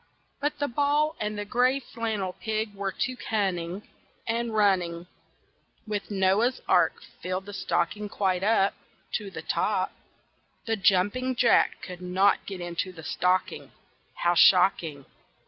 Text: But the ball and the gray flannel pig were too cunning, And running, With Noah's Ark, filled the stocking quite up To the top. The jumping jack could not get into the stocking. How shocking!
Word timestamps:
But 0.39 0.57
the 0.57 0.67
ball 0.67 1.15
and 1.19 1.37
the 1.37 1.45
gray 1.45 1.79
flannel 1.79 2.33
pig 2.33 2.73
were 2.73 2.91
too 2.91 3.15
cunning, 3.15 3.87
And 4.27 4.51
running, 4.51 5.05
With 5.85 6.09
Noah's 6.09 6.59
Ark, 6.67 6.95
filled 7.21 7.45
the 7.45 7.53
stocking 7.53 8.09
quite 8.09 8.41
up 8.43 8.73
To 9.17 9.29
the 9.29 9.43
top. 9.43 9.91
The 10.65 10.75
jumping 10.75 11.35
jack 11.35 11.83
could 11.83 12.01
not 12.01 12.47
get 12.47 12.61
into 12.61 12.91
the 12.91 13.03
stocking. 13.03 13.73
How 14.23 14.33
shocking! 14.33 15.05